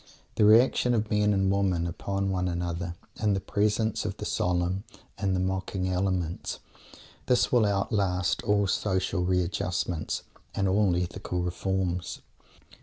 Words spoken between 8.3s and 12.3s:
all social readjustments and all ethical reforms.